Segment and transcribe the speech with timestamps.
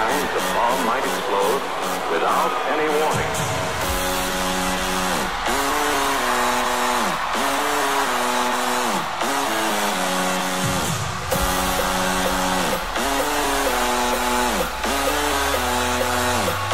[0.00, 1.62] times the bomb might explode
[2.12, 3.32] without any warning.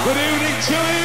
[0.05, 1.01] Good evening, Chile.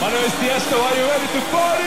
[0.00, 1.85] Manuel Tiesto, are you ready to party?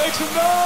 [0.07, 0.56] make some noise!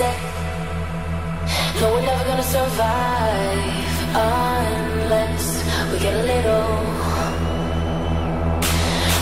[0.00, 0.18] set.
[1.78, 3.86] No, we're never gonna survive
[4.32, 5.44] unless
[5.90, 6.68] we get a little.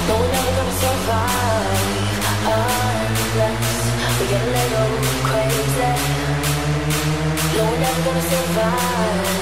[0.07, 2.19] No, we're never gonna survive
[2.59, 3.67] unless
[4.19, 4.93] we get a little
[5.29, 5.95] crazy.
[7.55, 9.38] No, we're never gonna survive.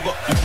[0.07, 0.36] Look.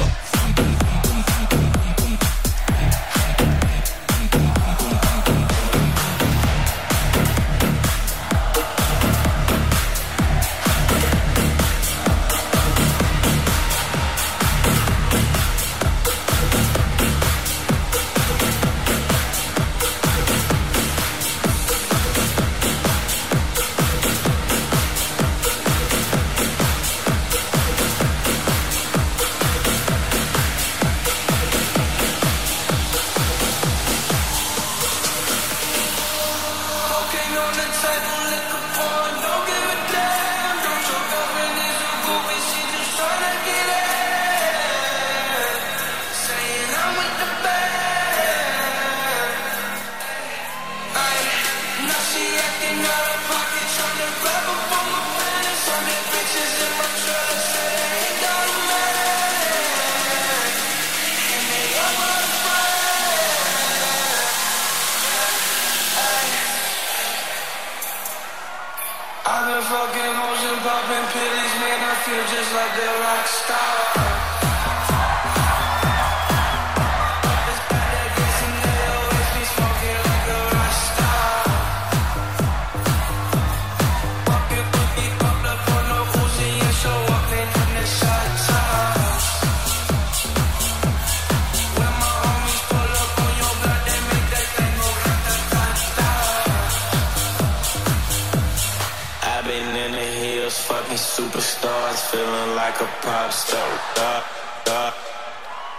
[100.52, 103.80] Fuckin' fucking superstars, feeling like a pop star.
[103.94, 104.22] Da,
[104.64, 104.92] da,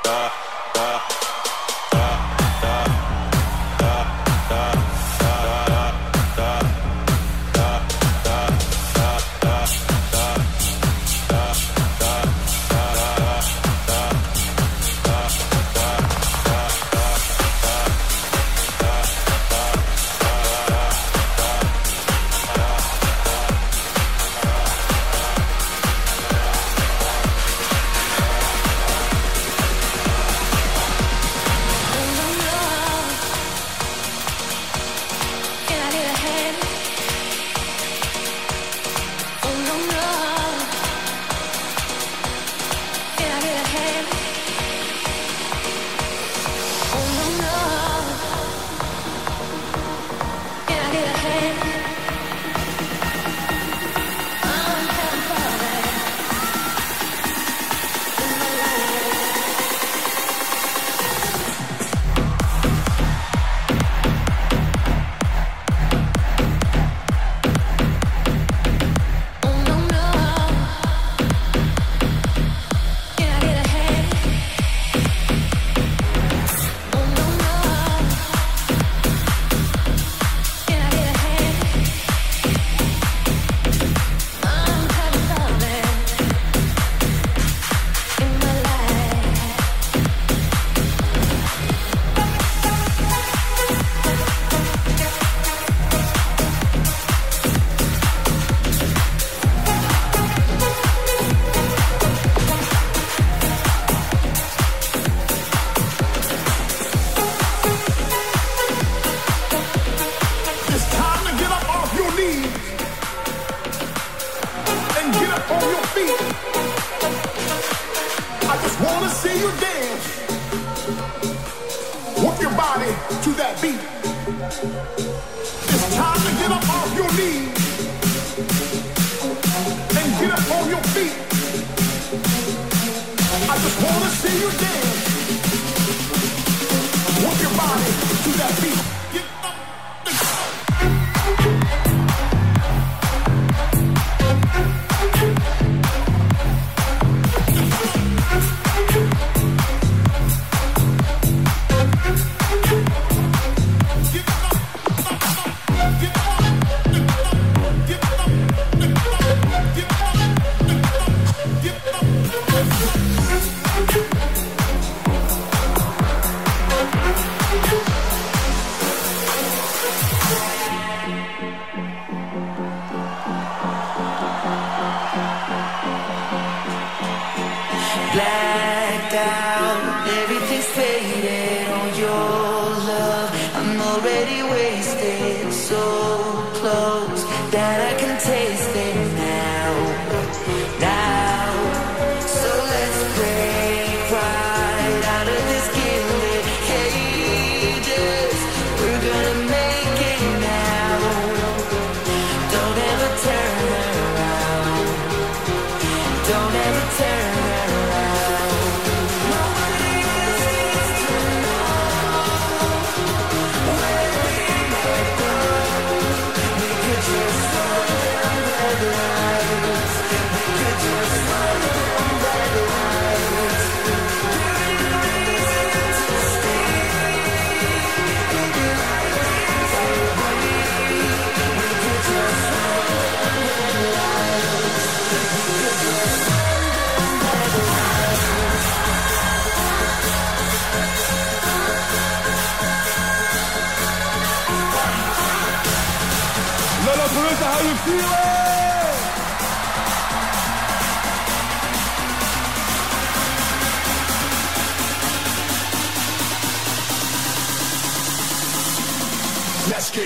[0.04, 1.23] da,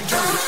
[0.08, 0.47] Drama.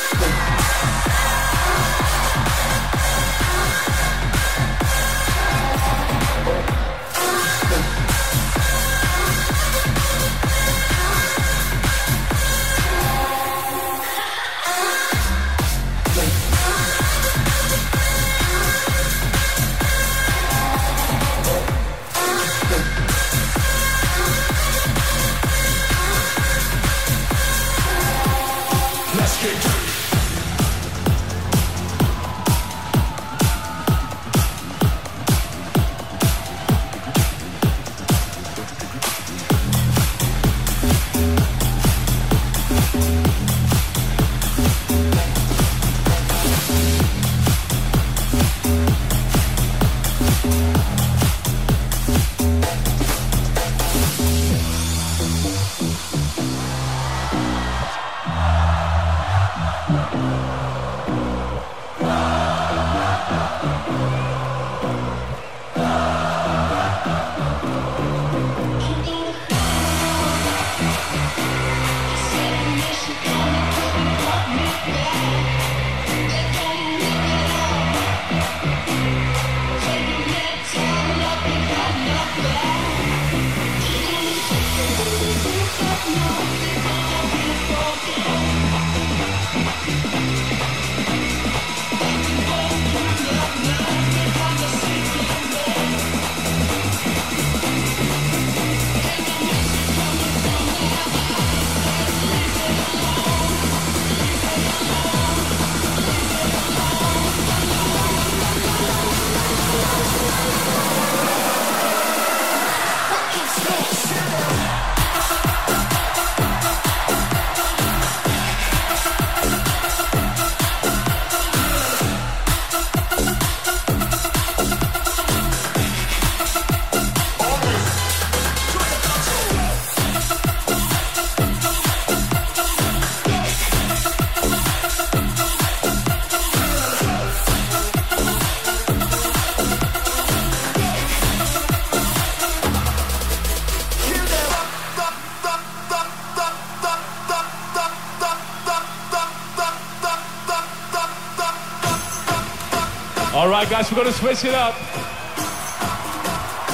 [153.70, 154.74] Guys, we're gonna switch it up.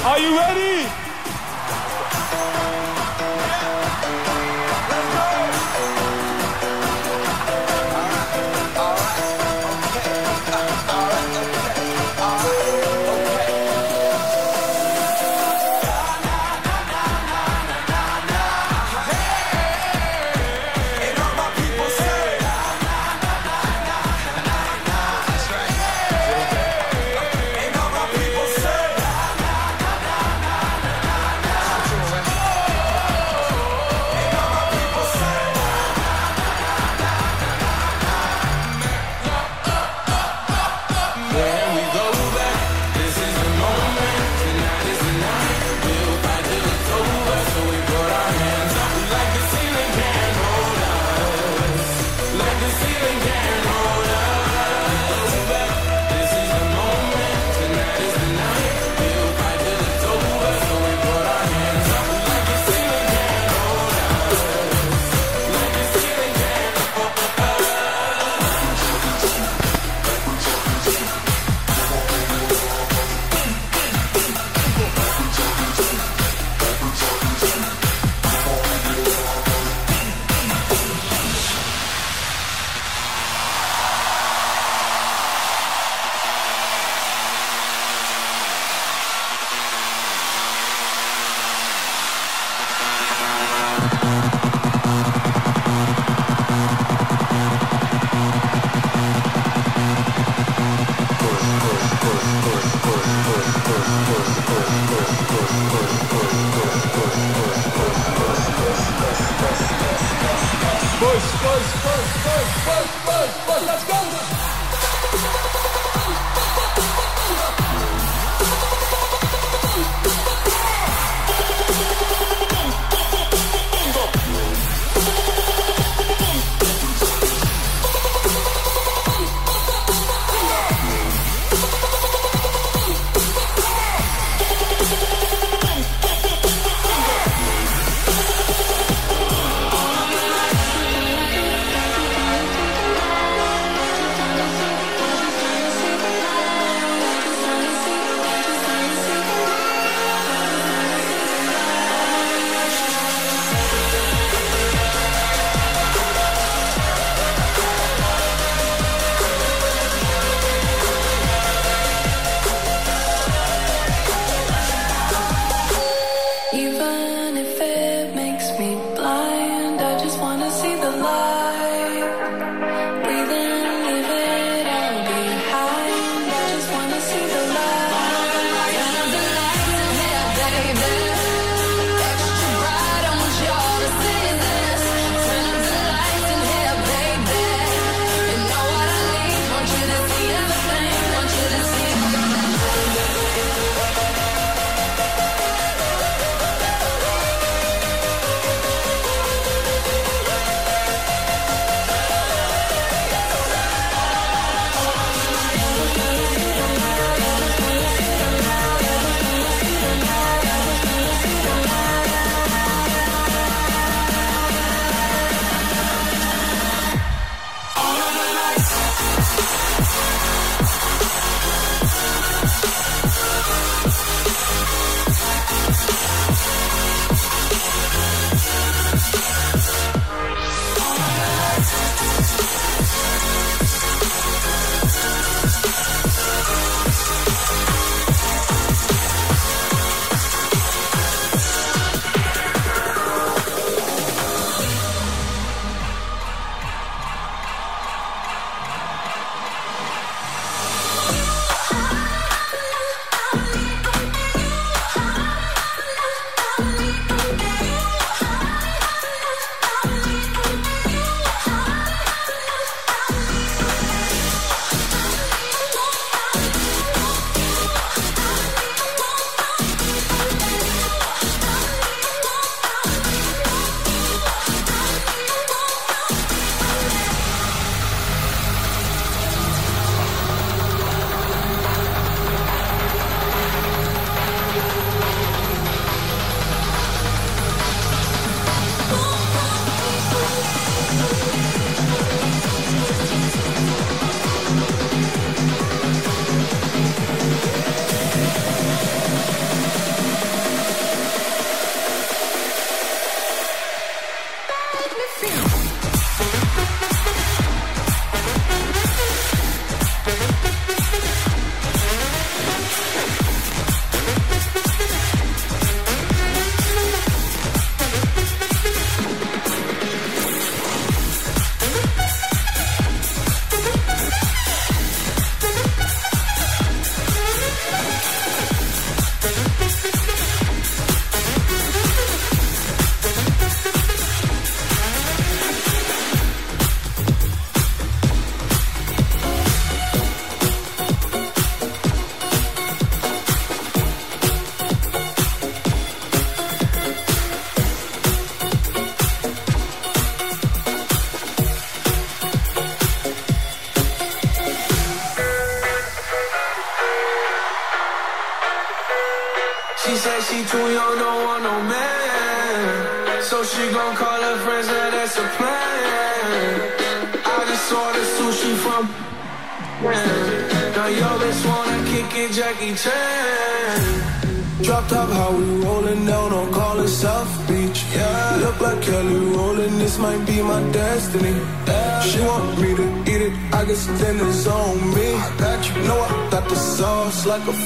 [0.03, 1.06] Are you ready?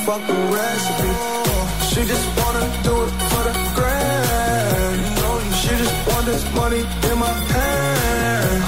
[0.05, 1.11] Fucking recipe.
[1.89, 4.99] She just wanna do it for the grand.
[5.61, 8.61] She just want this money in my hand.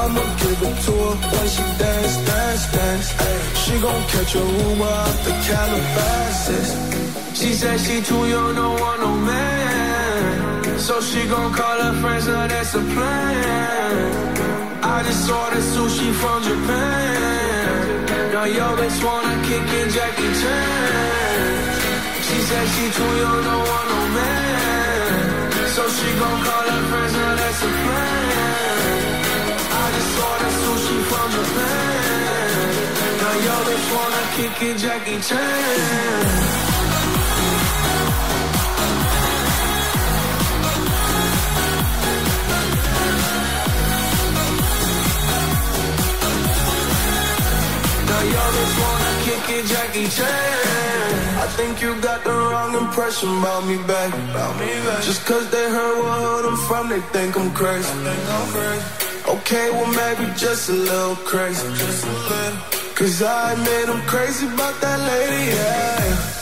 [0.00, 3.08] I'ma give it to her when she dance, dance, dance.
[3.62, 6.70] She gon' catch a Uber out the Calabasas.
[7.38, 10.78] She said she too young, don't want no man.
[10.78, 14.02] So she gon' call her friends, now that's a plan.
[14.82, 17.49] I just ordered sushi from Japan.
[18.40, 21.68] Yo bitch wanna kick it, Jackie Chan.
[22.26, 25.52] She said she too young, don't want no man.
[25.74, 28.96] So she gon' call her friends, now that's a plan.
[29.80, 32.64] I just ordered sushi from Japan.
[33.20, 36.69] Now yo bitch wanna kick it, Jackie Chan.
[49.60, 50.28] It, Jackie Chan.
[51.44, 54.12] I think you got the wrong impression about me, back.
[54.12, 54.70] About me.
[55.08, 57.92] Just cause they heard where I'm from, they think I'm crazy.
[58.06, 58.86] Think I'm crazy.
[59.34, 61.66] Okay, well maybe just a little crazy.
[61.82, 62.58] Just a little.
[62.96, 66.40] Cause I admit I'm crazy about that lady, yeah.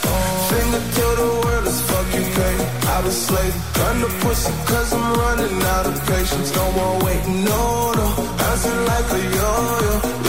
[0.49, 2.55] Finger to the world as fuck you pay.
[2.93, 6.49] I've been slaving, gun the pussy cause I'm running out of patience.
[6.55, 8.07] No more waiting, no, no.
[8.39, 10.28] Bouncing like a yo-yo.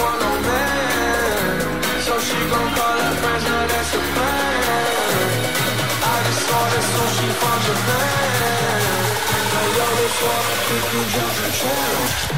[10.83, 12.30] wanna kick it, Jackie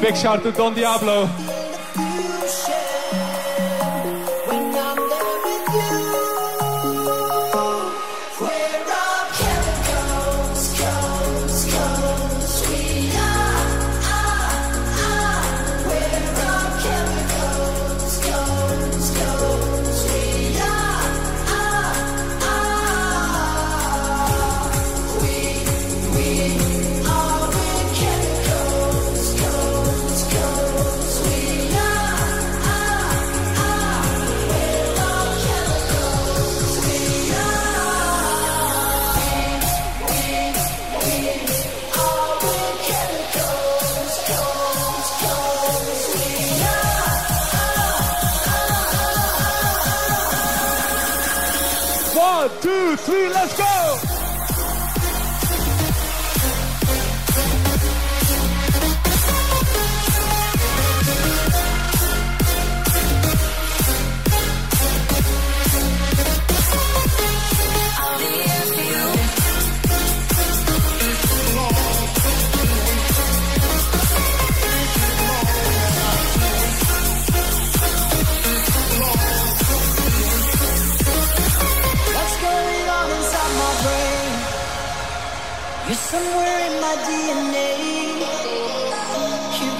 [0.00, 1.57] big shout to Don Diablo.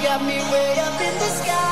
[0.09, 1.68] got me way up in the sky.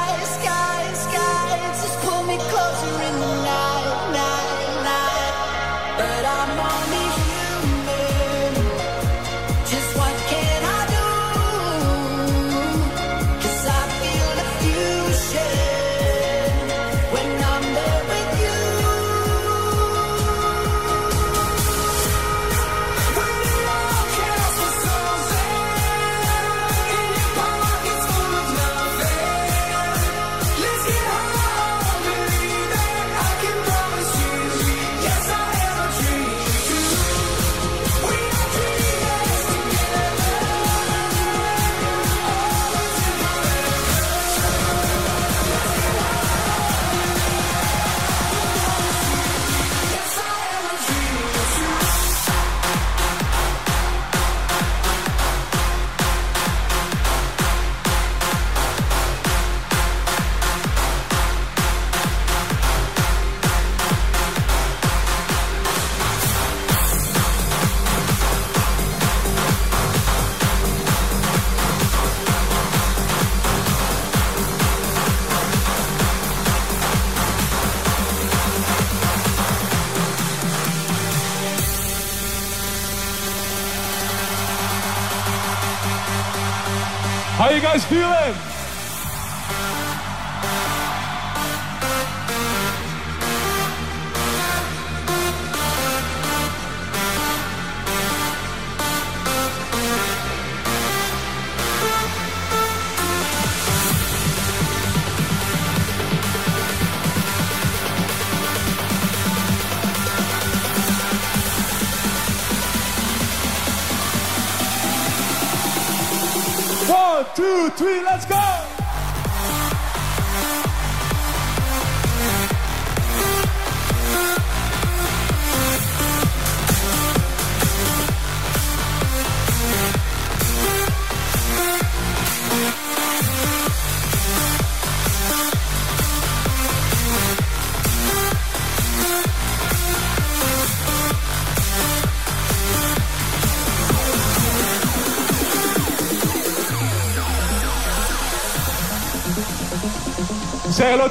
[117.78, 118.67] three, let's go!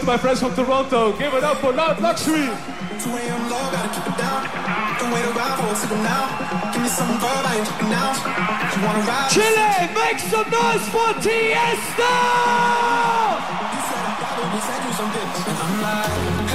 [0.07, 1.19] my friends from Toronto.
[1.19, 2.47] Give it up for Loud Luxury.
[2.47, 3.51] 2 a.m.
[3.51, 4.47] low, gotta keep it down.
[5.01, 6.71] Don't wait around for a signal now.
[6.73, 8.15] Give me some verb, I ain't out.
[8.71, 9.31] You wanna ride?
[9.35, 12.15] Chile, make some noise for Tiesto!
[13.75, 15.11] You said I probably you some.
[15.59, 16.46] I'm like...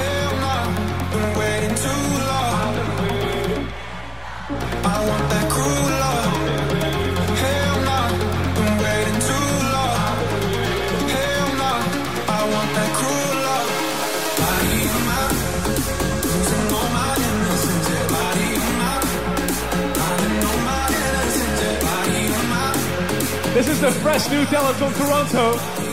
[23.82, 25.91] the fresh new talent from Toronto.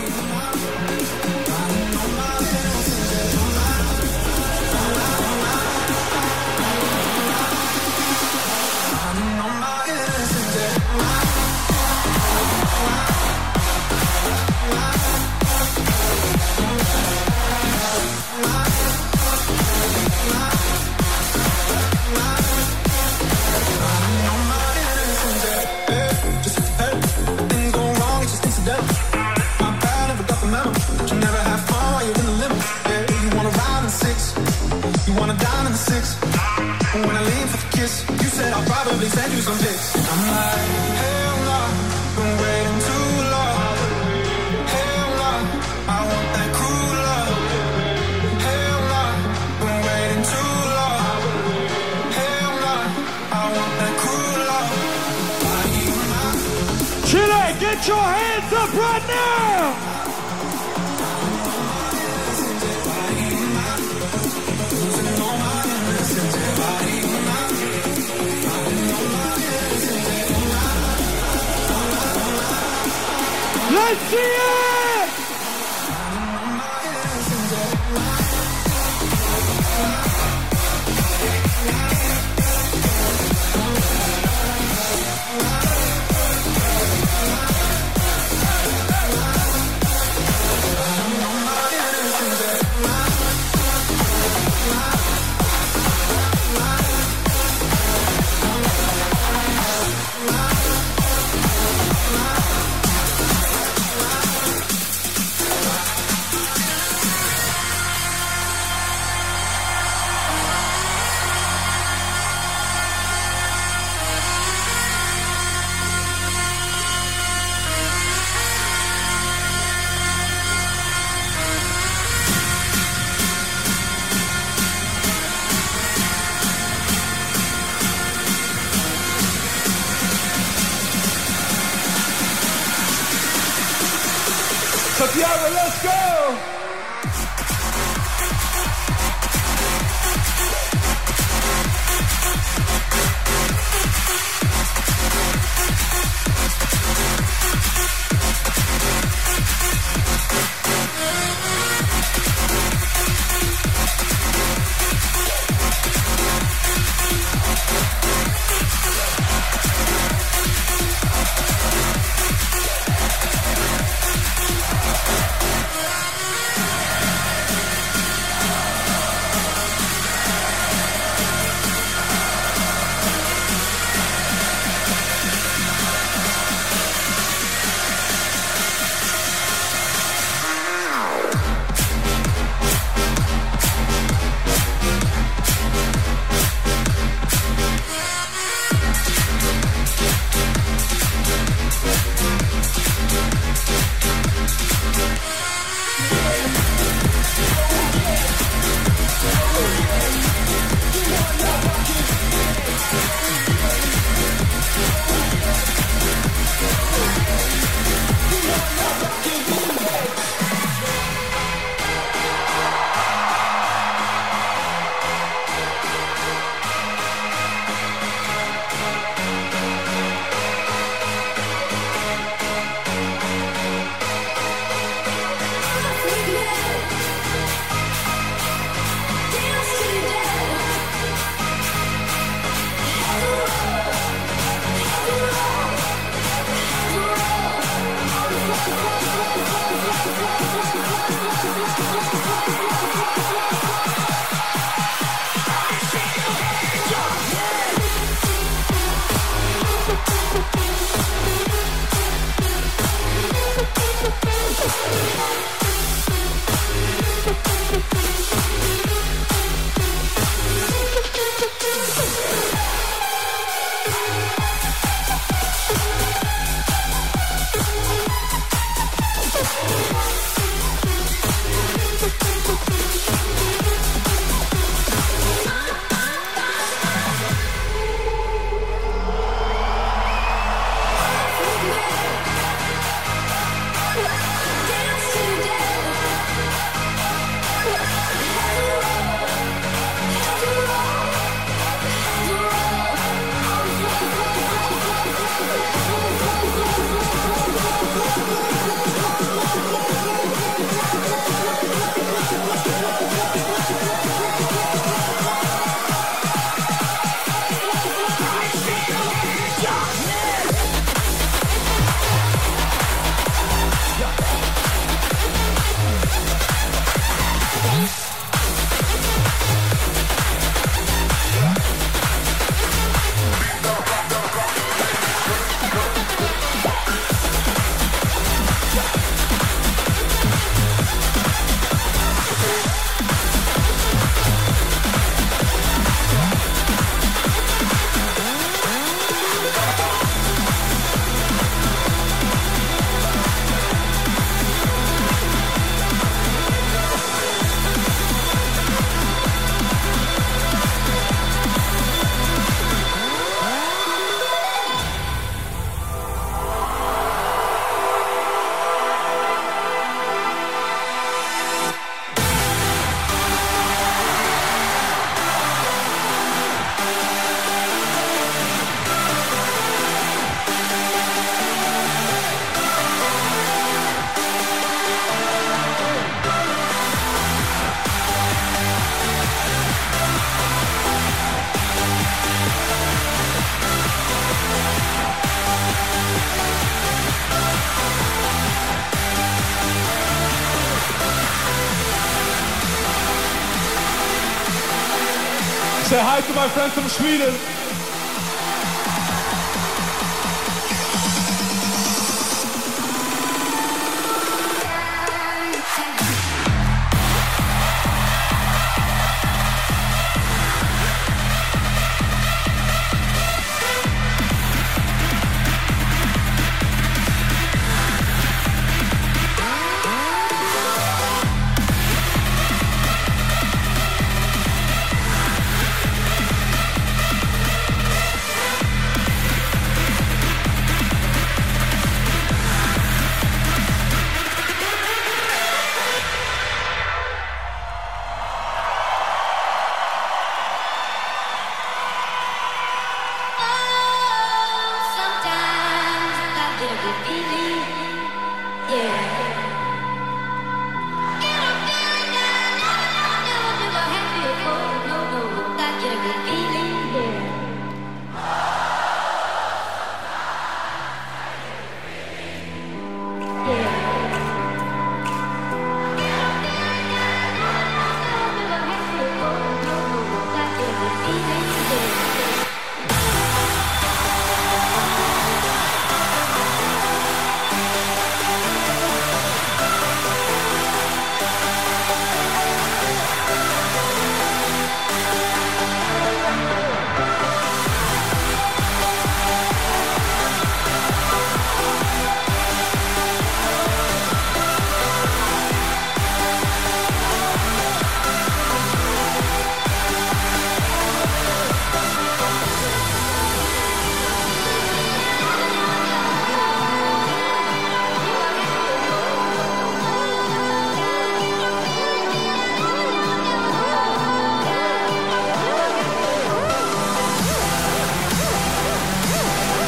[396.48, 397.47] Say hi to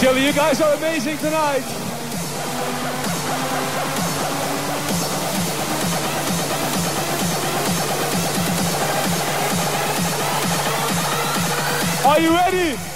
[0.00, 1.62] Chile, you guys are amazing tonight.
[12.06, 12.89] Are you ready?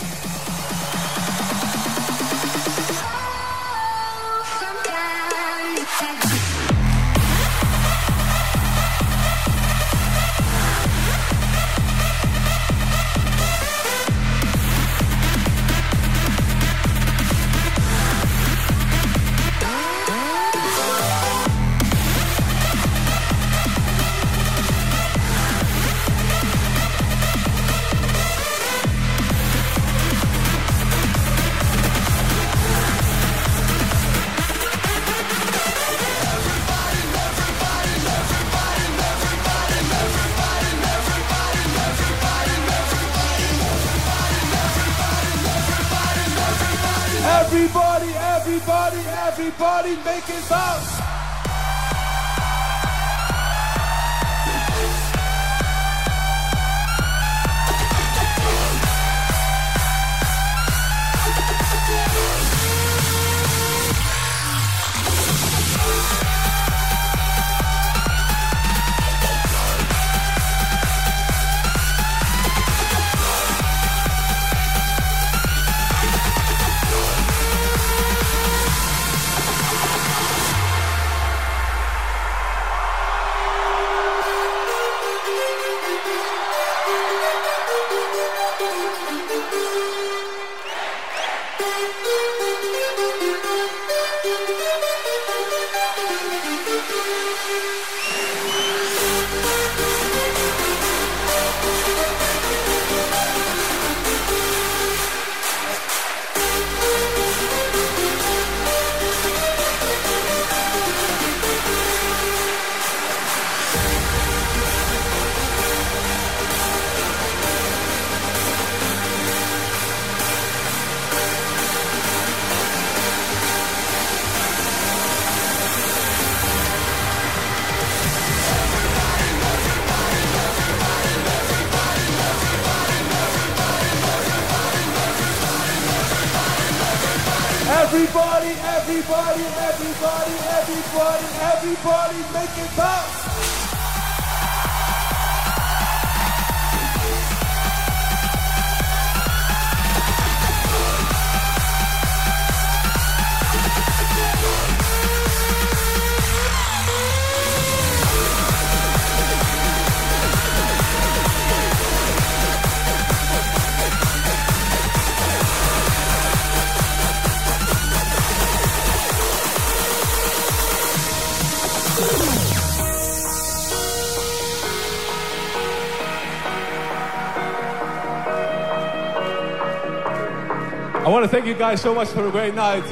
[181.45, 182.83] Thank you guys so much for a great night.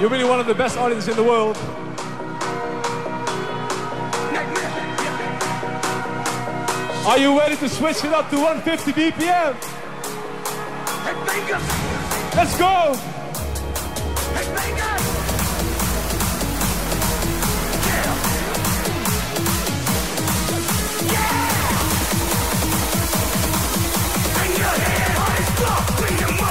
[0.00, 1.56] You're really one of the best audiences in the world.
[7.08, 9.56] Are you ready to switch it up to 150 BPM?
[12.36, 12.94] Let's go!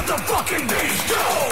[0.10, 1.49] the fucking beast go!